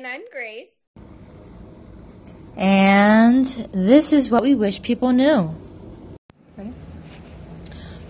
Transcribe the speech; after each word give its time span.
And 0.00 0.06
I'm 0.06 0.22
Grace. 0.32 0.86
And 2.56 3.44
this 3.70 4.14
is 4.14 4.30
what 4.30 4.40
we 4.40 4.54
wish 4.54 4.80
people 4.80 5.12
knew. 5.12 5.54
Ready? 6.56 6.72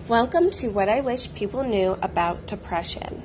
Welcome 0.07 0.51
to 0.51 0.69
What 0.69 0.87
I 0.87 1.01
Wish 1.01 1.33
People 1.33 1.65
Knew 1.65 1.97
About 2.01 2.47
Depression. 2.47 3.23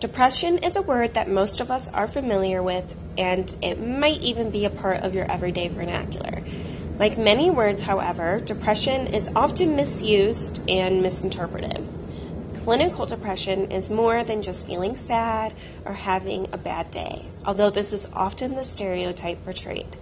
Depression 0.00 0.58
is 0.58 0.76
a 0.76 0.82
word 0.82 1.14
that 1.14 1.30
most 1.30 1.62
of 1.62 1.70
us 1.70 1.88
are 1.94 2.06
familiar 2.06 2.62
with, 2.62 2.94
and 3.16 3.56
it 3.62 3.80
might 3.80 4.20
even 4.20 4.50
be 4.50 4.66
a 4.66 4.70
part 4.70 4.98
of 4.98 5.14
your 5.14 5.24
everyday 5.32 5.68
vernacular. 5.68 6.42
Like 6.98 7.16
many 7.16 7.48
words, 7.50 7.80
however, 7.80 8.38
depression 8.38 9.14
is 9.14 9.30
often 9.34 9.76
misused 9.76 10.60
and 10.68 11.00
misinterpreted. 11.00 11.82
Clinical 12.64 13.04
depression 13.04 13.70
is 13.70 13.90
more 13.90 14.24
than 14.24 14.40
just 14.40 14.66
feeling 14.66 14.96
sad 14.96 15.52
or 15.84 15.92
having 15.92 16.48
a 16.50 16.56
bad 16.56 16.90
day, 16.90 17.22
although 17.44 17.68
this 17.68 17.92
is 17.92 18.08
often 18.14 18.54
the 18.54 18.64
stereotype 18.64 19.44
portrayed. 19.44 19.98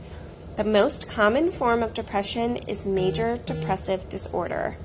The 0.55 0.63
most 0.63 1.09
common 1.09 1.51
form 1.51 1.83
of 1.83 1.93
depression 1.93 2.59
is 2.69 2.87
major 2.87 3.37
depressive 3.37 4.09
disorder. 4.09 4.77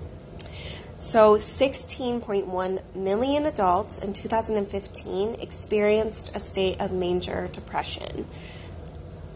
So, 0.98 1.36
16.1 1.36 2.96
million 2.96 3.46
adults 3.46 4.00
in 4.00 4.12
2015 4.14 5.36
experienced 5.36 6.32
a 6.34 6.40
state 6.40 6.82
of 6.82 6.92
major 6.92 7.48
depression. 7.52 8.26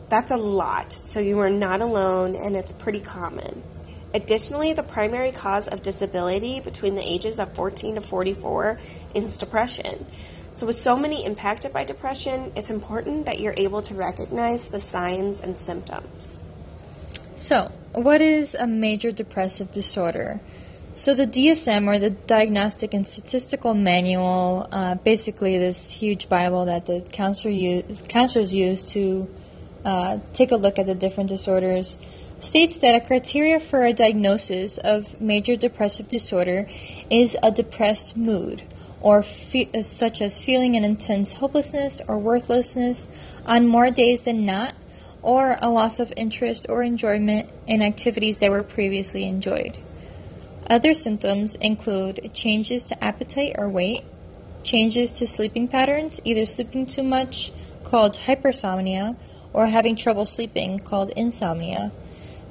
That's 0.09 0.31
a 0.31 0.37
lot, 0.37 0.93
so 0.93 1.19
you 1.19 1.37
are 1.37 1.51
not 1.51 1.79
alone 1.79 2.35
and 2.35 2.55
it's 2.55 2.71
pretty 2.71 3.01
common. 3.01 3.61
Additionally, 4.13 4.73
the 4.73 4.83
primary 4.83 5.31
cause 5.31 5.67
of 5.67 5.81
disability 5.81 6.59
between 6.59 6.95
the 6.95 7.01
ages 7.01 7.39
of 7.39 7.53
14 7.53 7.95
to 7.95 8.01
44 8.01 8.79
is 9.13 9.37
depression. 9.37 10.05
So, 10.53 10.65
with 10.65 10.77
so 10.77 10.97
many 10.97 11.25
impacted 11.25 11.71
by 11.71 11.85
depression, 11.85 12.51
it's 12.57 12.69
important 12.69 13.25
that 13.25 13.39
you're 13.39 13.53
able 13.55 13.81
to 13.83 13.95
recognize 13.95 14.67
the 14.67 14.81
signs 14.81 15.39
and 15.39 15.57
symptoms. 15.57 16.39
So, 17.37 17.71
what 17.93 18.21
is 18.21 18.53
a 18.53 18.67
major 18.67 19.13
depressive 19.13 19.71
disorder? 19.71 20.41
So, 20.93 21.13
the 21.13 21.25
DSM, 21.25 21.87
or 21.87 21.97
the 21.97 22.09
Diagnostic 22.09 22.93
and 22.93 23.07
Statistical 23.07 23.73
Manual, 23.73 24.67
uh, 24.73 24.95
basically 24.95 25.57
this 25.57 25.89
huge 25.89 26.27
Bible 26.27 26.65
that 26.65 26.85
the 26.85 26.99
counselor 26.99 27.53
use, 27.53 28.03
counselors 28.09 28.53
use 28.53 28.83
to 28.91 29.29
uh, 29.85 30.19
take 30.33 30.51
a 30.51 30.57
look 30.57 30.77
at 30.77 30.85
the 30.85 30.95
different 30.95 31.29
disorders, 31.29 31.97
states 32.41 32.79
that 32.79 32.95
a 32.95 33.05
criteria 33.05 33.59
for 33.59 33.83
a 33.83 33.93
diagnosis 33.93 34.77
of 34.79 35.19
major 35.21 35.55
depressive 35.55 36.09
disorder 36.09 36.67
is 37.09 37.37
a 37.43 37.51
depressed 37.51 38.17
mood, 38.17 38.63
or 38.99 39.21
fe- 39.21 39.69
such 39.83 40.21
as 40.21 40.39
feeling 40.39 40.75
an 40.75 40.83
intense 40.83 41.33
hopelessness 41.33 42.01
or 42.07 42.17
worthlessness 42.17 43.07
on 43.45 43.67
more 43.67 43.91
days 43.91 44.23
than 44.23 44.45
not, 44.45 44.73
or 45.21 45.55
a 45.61 45.69
loss 45.69 45.99
of 45.99 46.11
interest 46.17 46.65
or 46.67 46.81
enjoyment 46.81 47.47
in 47.67 47.81
activities 47.81 48.37
that 48.37 48.49
were 48.49 48.63
previously 48.63 49.25
enjoyed. 49.25 49.77
Other 50.67 50.95
symptoms 50.95 51.55
include 51.55 52.31
changes 52.33 52.83
to 52.85 53.03
appetite 53.03 53.55
or 53.57 53.69
weight, 53.69 54.03
changes 54.63 55.11
to 55.13 55.27
sleeping 55.27 55.67
patterns, 55.67 56.19
either 56.23 56.45
sleeping 56.45 56.87
too 56.87 57.03
much, 57.03 57.51
called 57.83 58.15
hypersomnia, 58.25 59.15
or 59.53 59.67
having 59.67 59.95
trouble 59.95 60.25
sleeping, 60.25 60.79
called 60.79 61.09
insomnia 61.15 61.91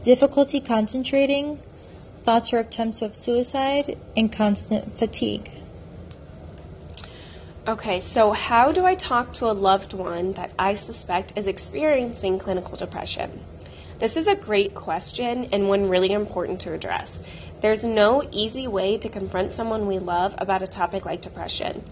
difficulty 0.02 0.60
concentrating, 0.60 1.60
thoughts 2.24 2.52
or 2.52 2.58
attempts 2.58 3.02
of 3.02 3.14
suicide, 3.14 3.98
and 4.16 4.32
constant 4.32 4.96
fatigue. 4.98 5.50
Okay, 7.68 8.00
so 8.00 8.32
how 8.32 8.72
do 8.72 8.84
I 8.84 8.94
talk 8.94 9.34
to 9.34 9.50
a 9.50 9.52
loved 9.52 9.92
one 9.92 10.32
that 10.32 10.50
I 10.58 10.74
suspect 10.74 11.34
is 11.36 11.46
experiencing 11.46 12.38
clinical 12.38 12.76
depression? 12.76 13.44
This 13.98 14.16
is 14.16 14.26
a 14.26 14.34
great 14.34 14.74
question 14.74 15.44
and 15.52 15.68
one 15.68 15.90
really 15.90 16.10
important 16.10 16.60
to 16.62 16.72
address. 16.72 17.22
There's 17.60 17.84
no 17.84 18.26
easy 18.32 18.66
way 18.66 18.96
to 18.96 19.10
confront 19.10 19.52
someone 19.52 19.86
we 19.86 19.98
love 19.98 20.34
about 20.38 20.62
a 20.62 20.66
topic 20.66 21.04
like 21.04 21.20
depression. 21.20 21.84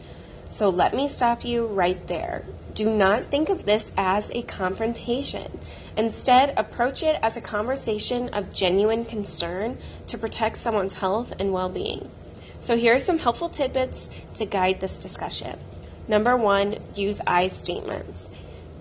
So 0.49 0.71
let 0.71 0.95
me 0.95 1.09
stop 1.09 1.45
you 1.45 1.67
right 1.67 2.07
there. 2.07 2.45
Do 2.75 2.95
not 2.95 3.25
think 3.25 3.49
of 3.49 3.67
this 3.67 3.93
as 3.97 4.31
a 4.31 4.43
confrontation. 4.43 5.59
Instead, 5.97 6.55
approach 6.57 7.03
it 7.03 7.19
as 7.23 7.37
a 7.37 7.41
conversation 7.41 8.29
of 8.31 8.53
genuine 8.53 9.05
concern 9.05 9.79
to 10.07 10.17
protect 10.17 10.59
someone's 10.59 10.95
health 10.95 11.33
and 11.39 11.53
well 11.53 11.69
being. 11.69 12.11
So, 12.61 12.77
here 12.77 12.95
are 12.95 13.01
some 13.01 13.19
helpful 13.19 13.49
tidbits 13.49 14.09
to 14.35 14.47
guide 14.47 14.81
this 14.81 14.99
discussion. 14.99 15.59
Number 16.07 16.37
one, 16.37 16.79
use 16.95 17.21
I 17.27 17.49
statements. 17.49 18.31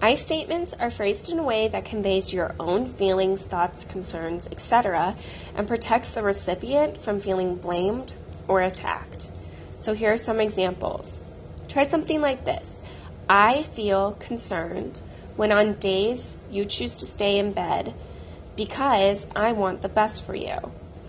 I 0.02 0.16
statements 0.16 0.74
are 0.74 0.92
phrased 0.92 1.30
in 1.32 1.40
a 1.40 1.44
way 1.44 1.68
that 1.68 1.86
conveys 1.86 2.34
your 2.34 2.56
own 2.60 2.88
feelings, 2.88 3.42
thoughts, 3.42 3.84
concerns, 3.84 4.48
etc., 4.52 5.16
and 5.56 5.68
protects 5.68 6.12
the 6.12 6.22
recipient 6.22 7.02
from 7.02 7.20
feeling 7.20 7.56
blamed 7.56 8.14
or 8.48 8.62
attacked. 8.62 9.28
So, 9.80 9.94
here 9.94 10.14
are 10.14 10.18
some 10.18 10.40
examples. 10.40 11.22
Try 11.70 11.84
something 11.84 12.22
like 12.22 12.46
this 12.46 12.80
I 13.30 13.64
feel 13.64 14.14
concerned 14.14 15.02
when 15.36 15.52
on 15.52 15.74
days 15.76 16.36
you 16.50 16.66
choose 16.66 16.98
to 16.98 17.06
stay 17.06 17.38
in 17.38 17.52
bed 17.52 17.94
because 18.56 19.26
I 19.36 19.52
want 19.52 19.82
the 19.82 19.90
best 19.90 20.24
for 20.24 20.36
you. 20.36 20.58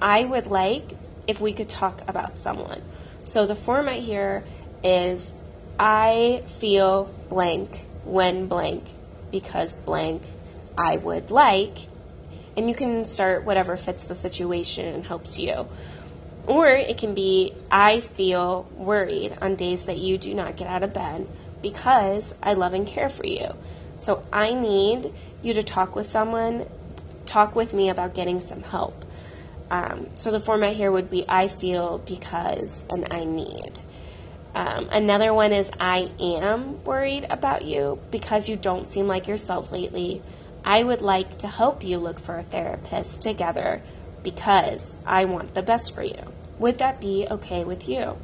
I 0.01 0.25
would 0.25 0.47
like 0.47 0.85
if 1.27 1.41
we 1.41 1.53
could 1.53 1.69
talk 1.69 2.03
about 2.09 2.39
someone. 2.39 2.83
So 3.25 3.47
the 3.47 3.55
format 3.55 4.01
here 4.01 4.45
is 4.83 5.35
I 5.79 6.43
feel 6.59 7.05
blank 7.29 7.71
when 8.05 8.49
blank 8.49 8.85
because 9.31 9.77
blank 9.77 10.23
I 10.77 10.97
would 10.97 11.31
like. 11.31 11.79
And 12.57 12.69
you 12.69 12.75
can 12.75 12.91
insert 12.91 13.45
whatever 13.45 13.77
fits 13.77 14.07
the 14.07 14.17
situation 14.17 14.87
and 14.93 15.07
helps 15.07 15.39
you. 15.39 15.69
Or 16.49 16.67
it 16.67 16.97
can 16.97 17.15
be, 17.15 17.53
I 17.71 18.01
feel 18.01 18.67
worried 18.75 19.37
on 19.43 19.55
days 19.55 19.85
that 19.85 19.99
you 19.99 20.17
do 20.17 20.33
not 20.33 20.57
get 20.57 20.67
out 20.67 20.83
of 20.83 20.95
bed 20.95 21.29
because 21.61 22.35
I 22.43 22.55
love 22.55 22.73
and 22.73 22.87
care 22.87 23.11
for 23.11 23.27
you. 23.27 23.55
So 23.99 24.25
I 24.33 24.55
need 24.55 25.13
you 25.43 25.53
to 25.53 25.63
talk 25.63 25.95
with 25.95 26.07
someone, 26.07 26.67
talk 27.27 27.55
with 27.55 27.75
me 27.75 27.91
about 27.91 28.15
getting 28.15 28.41
some 28.41 28.63
help. 28.63 29.05
Um, 29.71 30.07
so 30.15 30.31
the 30.31 30.41
format 30.41 30.75
here 30.75 30.91
would 30.91 31.11
be 31.11 31.27
I 31.29 31.49
feel 31.49 31.99
because 31.99 32.83
and 32.89 33.07
I 33.11 33.25
need. 33.25 33.73
Um, 34.55 34.89
another 34.91 35.35
one 35.35 35.53
is 35.53 35.71
I 35.79 36.11
am 36.19 36.83
worried 36.83 37.27
about 37.29 37.67
you 37.67 37.99
because 38.11 38.49
you 38.49 38.57
don't 38.57 38.89
seem 38.89 39.07
like 39.07 39.29
yourself 39.29 39.71
lately. 39.71 40.23
I 40.65 40.83
would 40.83 41.03
like 41.03 41.41
to 41.41 41.47
help 41.47 41.85
you 41.85 41.99
look 41.99 42.19
for 42.19 42.39
a 42.39 42.43
therapist 42.43 43.21
together 43.21 43.83
because 44.23 44.97
I 45.05 45.27
want 45.27 45.53
the 45.53 45.63
best 45.63 45.95
for 45.95 46.03
you. 46.03 46.33
Would 46.59 46.79
that 46.79 47.01
be 47.01 47.27
okay 47.31 47.65
with 47.65 47.89
you? 47.89 48.17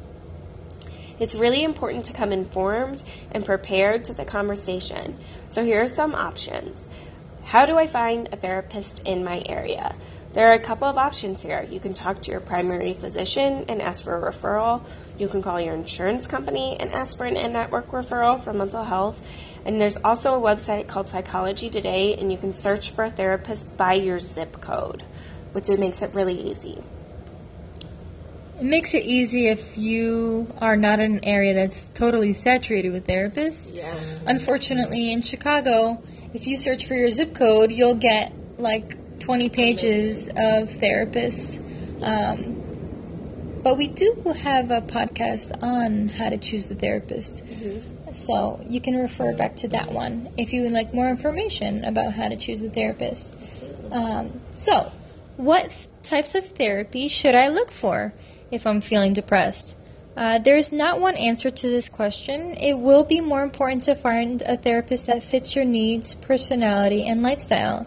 It's 1.19 1.35
really 1.35 1.63
important 1.63 2.05
to 2.05 2.13
come 2.13 2.31
informed 2.33 3.01
and 3.31 3.45
prepared 3.45 4.03
to 4.05 4.13
the 4.13 4.25
conversation. 4.25 5.17
So, 5.49 5.63
here 5.63 5.81
are 5.81 5.87
some 5.87 6.13
options. 6.13 6.87
How 7.45 7.65
do 7.65 7.77
I 7.77 7.87
find 7.87 8.27
a 8.31 8.35
therapist 8.35 8.99
in 9.05 9.23
my 9.23 9.41
area? 9.45 9.95
There 10.33 10.49
are 10.49 10.53
a 10.53 10.59
couple 10.59 10.89
of 10.89 10.97
options 10.97 11.41
here. 11.41 11.65
You 11.71 11.79
can 11.79 11.93
talk 11.93 12.21
to 12.23 12.31
your 12.31 12.41
primary 12.41 12.93
physician 12.93 13.65
and 13.69 13.81
ask 13.81 14.03
for 14.03 14.17
a 14.17 14.33
referral. 14.33 14.83
You 15.17 15.29
can 15.29 15.41
call 15.41 15.61
your 15.61 15.73
insurance 15.73 16.27
company 16.27 16.75
and 16.77 16.91
ask 16.91 17.15
for 17.15 17.25
an 17.25 17.37
in 17.37 17.53
network 17.53 17.89
referral 17.91 18.37
for 18.43 18.51
mental 18.51 18.83
health. 18.83 19.25
And 19.63 19.79
there's 19.79 19.95
also 19.95 20.35
a 20.35 20.41
website 20.41 20.87
called 20.87 21.07
Psychology 21.07 21.69
Today, 21.69 22.15
and 22.15 22.29
you 22.33 22.37
can 22.37 22.53
search 22.53 22.91
for 22.91 23.05
a 23.05 23.09
therapist 23.09 23.77
by 23.77 23.93
your 23.93 24.19
zip 24.19 24.59
code, 24.59 25.05
which 25.53 25.69
makes 25.69 26.01
it 26.01 26.13
really 26.13 26.49
easy. 26.49 26.83
It 28.59 28.63
makes 28.63 28.93
it 28.93 29.03
easy 29.03 29.47
if 29.47 29.77
you 29.77 30.47
are 30.59 30.77
not 30.77 30.99
in 30.99 31.15
an 31.15 31.25
area 31.25 31.53
that's 31.53 31.87
totally 31.89 32.33
saturated 32.33 32.91
with 32.91 33.05
therapists. 33.05 33.75
Yeah. 33.75 33.93
Unfortunately, 34.25 35.11
in 35.11 35.21
Chicago, 35.21 36.01
if 36.33 36.47
you 36.47 36.57
search 36.57 36.85
for 36.85 36.93
your 36.93 37.11
zip 37.11 37.35
code, 37.35 37.71
you'll 37.71 37.95
get 37.95 38.33
like 38.57 39.19
20 39.19 39.49
pages 39.49 40.27
of 40.29 40.69
therapists. 40.69 41.61
Um, 42.01 42.61
but 43.63 43.77
we 43.77 43.87
do 43.87 44.13
have 44.37 44.71
a 44.71 44.81
podcast 44.81 45.61
on 45.63 46.07
how 46.09 46.29
to 46.29 46.37
choose 46.37 46.67
the 46.67 46.75
therapist. 46.75 47.43
Mm-hmm. 47.43 48.13
So 48.13 48.63
you 48.69 48.79
can 48.79 48.95
refer 48.95 49.33
back 49.33 49.57
to 49.57 49.67
that 49.69 49.91
one 49.91 50.29
if 50.37 50.53
you 50.53 50.61
would 50.61 50.71
like 50.71 50.93
more 50.93 51.09
information 51.09 51.83
about 51.83 52.13
how 52.13 52.29
to 52.29 52.37
choose 52.37 52.61
a 52.61 52.69
therapist. 52.69 53.35
Um, 53.91 54.39
so, 54.55 54.91
what 55.37 55.71
types 56.03 56.35
of 56.35 56.45
therapy 56.45 57.07
should 57.09 57.35
I 57.35 57.49
look 57.49 57.71
for? 57.71 58.13
If 58.51 58.65
I'm 58.67 58.81
feeling 58.81 59.13
depressed? 59.13 59.75
Uh, 60.15 60.39
there 60.39 60.57
is 60.57 60.71
not 60.71 61.01
one 61.01 61.15
answer 61.15 61.49
to 61.49 61.69
this 61.69 61.89
question. 61.89 62.55
It 62.55 62.79
will 62.79 63.03
be 63.03 63.19
more 63.19 63.43
important 63.43 63.83
to 63.83 63.95
find 63.95 64.41
a 64.43 64.55
therapist 64.55 65.07
that 65.07 65.23
fits 65.23 65.55
your 65.55 65.65
needs, 65.65 66.13
personality, 66.15 67.05
and 67.05 67.21
lifestyle. 67.21 67.85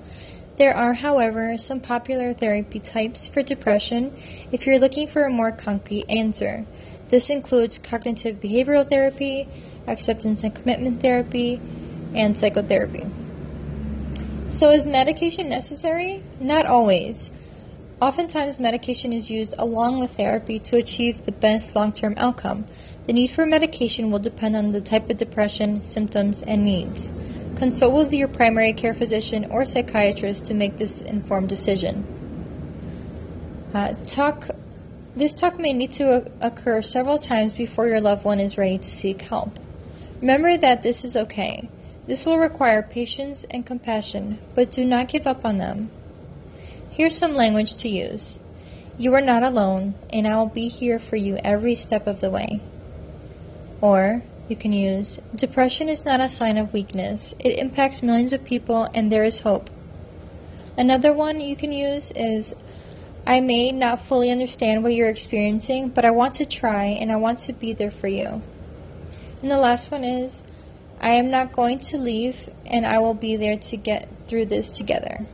There 0.58 0.76
are, 0.76 0.92
however, 0.92 1.56
some 1.56 1.80
popular 1.80 2.34
therapy 2.34 2.80
types 2.80 3.26
for 3.26 3.42
depression 3.42 4.14
if 4.52 4.66
you're 4.66 4.78
looking 4.78 5.06
for 5.06 5.24
a 5.24 5.30
more 5.30 5.52
concrete 5.52 6.04
answer. 6.08 6.66
This 7.08 7.30
includes 7.30 7.78
cognitive 7.78 8.40
behavioral 8.40 8.88
therapy, 8.88 9.48
acceptance 9.86 10.42
and 10.42 10.54
commitment 10.54 11.00
therapy, 11.00 11.60
and 12.14 12.36
psychotherapy. 12.36 13.06
So, 14.50 14.70
is 14.70 14.86
medication 14.86 15.48
necessary? 15.48 16.22
Not 16.40 16.66
always. 16.66 17.30
Oftentimes, 18.00 18.60
medication 18.60 19.12
is 19.12 19.28
used 19.28 19.54
along 19.58 19.98
with 19.98 20.16
therapy 20.16 20.60
to 20.60 20.76
achieve 20.76 21.24
the 21.24 21.32
best 21.32 21.74
long 21.74 21.92
term 21.92 22.14
outcome. 22.16 22.64
The 23.06 23.12
need 23.12 23.30
for 23.30 23.44
medication 23.44 24.12
will 24.12 24.20
depend 24.20 24.54
on 24.54 24.70
the 24.70 24.80
type 24.80 25.10
of 25.10 25.16
depression, 25.16 25.82
symptoms, 25.82 26.44
and 26.44 26.64
needs. 26.64 27.12
Consult 27.56 27.94
with 27.94 28.12
your 28.12 28.28
primary 28.28 28.72
care 28.72 28.94
physician 28.94 29.46
or 29.50 29.66
psychiatrist 29.66 30.44
to 30.44 30.54
make 30.54 30.76
this 30.76 31.00
informed 31.00 31.48
decision. 31.48 32.06
Uh, 33.74 33.94
talk. 34.06 34.48
This 35.16 35.34
talk 35.34 35.58
may 35.58 35.72
need 35.72 35.90
to 35.92 36.30
occur 36.40 36.82
several 36.82 37.18
times 37.18 37.52
before 37.52 37.88
your 37.88 38.00
loved 38.00 38.24
one 38.24 38.38
is 38.38 38.56
ready 38.56 38.78
to 38.78 38.90
seek 38.90 39.22
help. 39.22 39.58
Remember 40.20 40.56
that 40.56 40.82
this 40.82 41.04
is 41.04 41.16
okay. 41.16 41.68
This 42.06 42.24
will 42.24 42.38
require 42.38 42.82
patience 42.84 43.44
and 43.50 43.66
compassion, 43.66 44.38
but 44.54 44.70
do 44.70 44.84
not 44.84 45.08
give 45.08 45.26
up 45.26 45.44
on 45.44 45.58
them. 45.58 45.90
Here's 46.98 47.16
some 47.16 47.36
language 47.36 47.76
to 47.76 47.88
use. 47.88 48.40
You 48.98 49.14
are 49.14 49.20
not 49.20 49.44
alone, 49.44 49.94
and 50.12 50.26
I 50.26 50.34
will 50.34 50.48
be 50.48 50.66
here 50.66 50.98
for 50.98 51.14
you 51.14 51.38
every 51.44 51.76
step 51.76 52.08
of 52.08 52.20
the 52.20 52.28
way. 52.28 52.60
Or, 53.80 54.24
you 54.48 54.56
can 54.56 54.72
use 54.72 55.20
Depression 55.32 55.88
is 55.88 56.04
not 56.04 56.18
a 56.18 56.28
sign 56.28 56.58
of 56.58 56.72
weakness. 56.72 57.36
It 57.38 57.56
impacts 57.56 58.02
millions 58.02 58.32
of 58.32 58.42
people, 58.42 58.88
and 58.94 59.12
there 59.12 59.22
is 59.22 59.38
hope. 59.38 59.70
Another 60.76 61.12
one 61.12 61.40
you 61.40 61.54
can 61.54 61.70
use 61.70 62.10
is 62.16 62.56
I 63.24 63.38
may 63.38 63.70
not 63.70 64.00
fully 64.00 64.32
understand 64.32 64.82
what 64.82 64.92
you're 64.92 65.08
experiencing, 65.08 65.90
but 65.90 66.04
I 66.04 66.10
want 66.10 66.34
to 66.34 66.44
try 66.44 66.86
and 66.86 67.12
I 67.12 67.16
want 67.16 67.38
to 67.40 67.52
be 67.52 67.72
there 67.72 67.92
for 67.92 68.08
you. 68.08 68.42
And 69.40 69.48
the 69.52 69.56
last 69.56 69.92
one 69.92 70.02
is 70.02 70.42
I 71.00 71.10
am 71.10 71.30
not 71.30 71.52
going 71.52 71.78
to 71.78 71.96
leave, 71.96 72.50
and 72.66 72.84
I 72.84 72.98
will 72.98 73.14
be 73.14 73.36
there 73.36 73.56
to 73.56 73.76
get 73.76 74.08
through 74.26 74.46
this 74.46 74.72
together. 74.72 75.28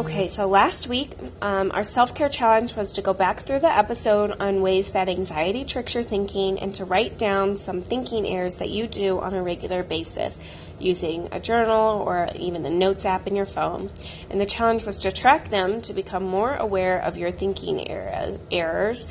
Okay, 0.00 0.28
so 0.28 0.48
last 0.48 0.86
week, 0.86 1.12
um, 1.42 1.70
our 1.72 1.82
self 1.82 2.14
care 2.14 2.30
challenge 2.30 2.74
was 2.74 2.92
to 2.92 3.02
go 3.02 3.12
back 3.12 3.40
through 3.40 3.58
the 3.58 3.70
episode 3.70 4.30
on 4.40 4.62
ways 4.62 4.92
that 4.92 5.10
anxiety 5.10 5.62
tricks 5.62 5.92
your 5.92 6.04
thinking 6.04 6.58
and 6.58 6.74
to 6.76 6.86
write 6.86 7.18
down 7.18 7.58
some 7.58 7.82
thinking 7.82 8.26
errors 8.26 8.54
that 8.54 8.70
you 8.70 8.86
do 8.86 9.20
on 9.20 9.34
a 9.34 9.42
regular 9.42 9.82
basis 9.82 10.38
using 10.78 11.28
a 11.32 11.38
journal 11.38 11.98
or 12.00 12.30
even 12.34 12.62
the 12.62 12.70
Notes 12.70 13.04
app 13.04 13.26
in 13.26 13.36
your 13.36 13.44
phone. 13.44 13.90
And 14.30 14.40
the 14.40 14.46
challenge 14.46 14.86
was 14.86 15.00
to 15.00 15.12
track 15.12 15.50
them 15.50 15.82
to 15.82 15.92
become 15.92 16.24
more 16.24 16.54
aware 16.54 16.98
of 16.98 17.18
your 17.18 17.30
thinking 17.30 17.86
er- 17.92 18.38
errors. 18.50 19.06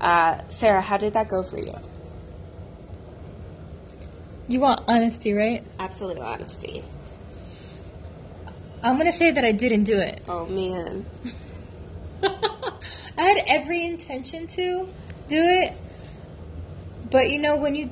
Uh, 0.00 0.40
Sarah, 0.48 0.80
how 0.80 0.96
did 0.96 1.12
that 1.12 1.28
go 1.28 1.42
for 1.42 1.58
you? 1.58 1.78
You 4.48 4.60
want 4.60 4.80
honesty, 4.88 5.34
right? 5.34 5.62
Absolute 5.78 6.18
honesty. 6.18 6.82
I'm 8.82 8.96
gonna 8.96 9.12
say 9.12 9.30
that 9.30 9.44
I 9.44 9.52
didn't 9.52 9.84
do 9.84 9.98
it. 9.98 10.22
Oh 10.28 10.46
man. 10.46 11.06
I 12.22 13.22
had 13.22 13.44
every 13.46 13.84
intention 13.84 14.46
to 14.48 14.88
do 15.28 15.42
it, 15.42 15.74
but 17.10 17.30
you 17.30 17.38
know, 17.38 17.56
when 17.56 17.74
you 17.74 17.90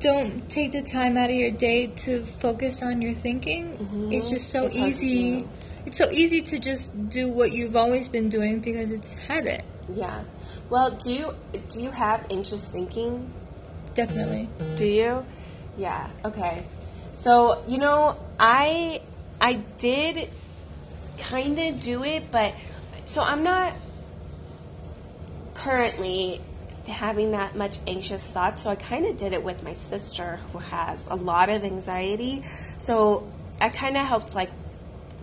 don't 0.00 0.48
take 0.50 0.72
the 0.72 0.82
time 0.82 1.16
out 1.16 1.30
of 1.30 1.36
your 1.36 1.50
day 1.50 1.86
to 1.86 2.24
focus 2.24 2.82
on 2.82 3.02
your 3.02 3.12
thinking, 3.12 3.76
mm-hmm. 3.76 4.12
it's 4.12 4.30
just 4.30 4.50
so 4.50 4.64
it's 4.64 4.76
easy. 4.76 5.46
It's 5.86 5.96
so 5.96 6.10
easy 6.10 6.42
to 6.42 6.58
just 6.58 7.08
do 7.08 7.30
what 7.30 7.52
you've 7.52 7.76
always 7.76 8.08
been 8.08 8.28
doing 8.28 8.60
because 8.60 8.90
it's 8.90 9.16
habit. 9.16 9.64
Yeah. 9.94 10.24
Well, 10.68 10.90
do 10.90 11.12
you 11.12 11.34
do 11.68 11.82
you 11.82 11.90
have 11.90 12.26
anxious 12.30 12.68
thinking? 12.68 13.32
Definitely. 13.94 14.48
Do 14.76 14.86
you? 14.86 15.24
Yeah. 15.76 16.10
Okay. 16.24 16.64
So 17.12 17.62
you 17.66 17.78
know, 17.78 18.18
I 18.38 19.02
I 19.40 19.54
did 19.54 20.28
kind 21.18 21.58
of 21.58 21.80
do 21.80 22.04
it, 22.04 22.30
but 22.30 22.54
so 23.06 23.22
I'm 23.22 23.42
not 23.42 23.74
currently 25.54 26.40
having 26.86 27.32
that 27.32 27.56
much 27.56 27.78
anxious 27.86 28.22
thoughts. 28.22 28.62
So 28.62 28.70
I 28.70 28.76
kind 28.76 29.06
of 29.06 29.16
did 29.16 29.32
it 29.32 29.42
with 29.42 29.62
my 29.62 29.74
sister 29.74 30.40
who 30.52 30.58
has 30.58 31.06
a 31.06 31.14
lot 31.14 31.48
of 31.48 31.64
anxiety. 31.64 32.44
So 32.78 33.30
I 33.60 33.68
kind 33.68 33.96
of 33.96 34.06
helped, 34.06 34.34
like, 34.34 34.50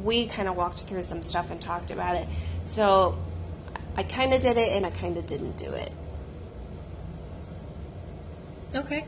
we 0.04 0.28
kind 0.28 0.48
of 0.48 0.56
walked 0.56 0.82
through 0.82 1.02
some 1.02 1.24
stuff 1.24 1.50
and 1.50 1.60
talked 1.60 1.92
about 1.92 2.16
it. 2.16 2.28
So 2.66 3.18
I 3.96 4.04
kind 4.04 4.34
of 4.34 4.42
did 4.42 4.58
it 4.58 4.72
and 4.72 4.86
I 4.86 4.92
kind 4.92 5.18
of 5.18 5.26
didn't 5.26 5.58
do 5.58 5.72
it. 5.72 5.92
Okay. 8.76 9.06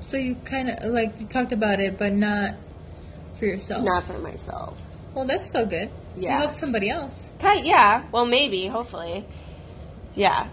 So 0.00 0.16
you 0.16 0.34
kind 0.44 0.70
of, 0.70 0.90
like, 0.90 1.20
you 1.20 1.26
talked 1.26 1.52
about 1.52 1.80
it, 1.80 1.98
but 1.98 2.12
not 2.12 2.54
for 3.38 3.46
yourself? 3.46 3.84
Not 3.84 4.04
for 4.04 4.18
myself. 4.18 4.78
Well, 5.14 5.26
that's 5.26 5.50
so 5.50 5.66
good. 5.66 5.90
Yeah. 6.16 6.34
You 6.34 6.38
helped 6.38 6.56
somebody 6.56 6.90
else. 6.90 7.30
Okay, 7.38 7.62
yeah. 7.64 8.04
Well, 8.12 8.26
maybe, 8.26 8.66
hopefully. 8.66 9.24
Yeah. 10.14 10.48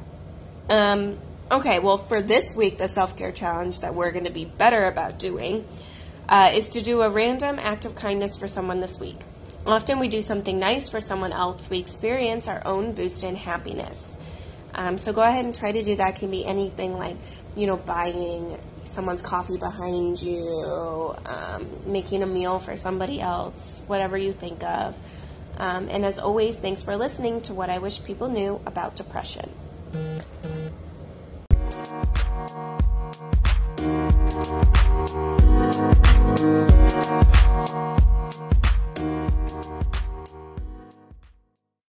Um, 0.70 1.20
okay, 1.52 1.80
well, 1.80 1.98
for 1.98 2.22
this 2.22 2.56
week, 2.56 2.78
the 2.78 2.88
self 2.88 3.18
care 3.18 3.32
challenge 3.32 3.82
that 3.82 3.96
we're 3.96 4.12
going 4.12 4.26
to 4.26 4.32
be 4.32 4.46
better 4.46 4.86
about 4.88 5.20
doing 5.20 5.68
uh, 6.30 6.52
is 6.54 6.70
to 6.70 6.82
do 6.82 7.02
a 7.02 7.10
random 7.10 7.60
act 7.60 7.86
of 7.86 7.96
kindness 7.96 8.38
for 8.38 8.48
someone 8.48 8.80
this 8.80 9.00
week. 9.00 9.20
Often 9.66 10.00
we 10.00 10.08
do 10.08 10.22
something 10.22 10.60
nice 10.60 10.90
for 10.90 11.00
someone 11.00 11.34
else, 11.34 11.70
we 11.70 11.80
experience 11.80 12.48
our 12.48 12.66
own 12.66 12.94
boost 12.94 13.24
in 13.24 13.36
happiness. 13.36 14.16
Um, 14.76 14.98
so 14.98 15.12
go 15.12 15.22
ahead 15.22 15.46
and 15.46 15.56
try 15.56 15.72
to 15.72 15.82
do 15.82 15.96
that. 15.96 16.16
It 16.16 16.20
can 16.20 16.30
be 16.30 16.46
anything 16.46 16.98
like, 16.98 17.16
you 17.56 17.66
know, 17.66 17.78
buying 17.78 18.60
someone's 18.96 19.22
coffee 19.22 19.58
behind 19.58 20.22
you, 20.22 21.14
um, 21.26 21.68
making 21.86 22.24
a 22.24 22.26
meal 22.26 22.60
for 22.60 22.76
somebody 22.78 23.22
else, 23.22 23.82
whatever 23.88 24.18
you 24.18 24.34
think 24.34 24.64
of. 24.64 24.96
Um, 25.58 25.90
and 25.90 26.06
as 26.06 26.18
always, 26.18 26.58
thanks 26.58 26.82
for 26.82 26.98
listening 26.98 27.42
to 27.42 27.54
what 27.54 27.70
I 27.70 27.78
wish 27.78 28.04
people 28.04 28.30
knew 28.30 28.60
about 28.66 28.96
depression. 28.96 29.52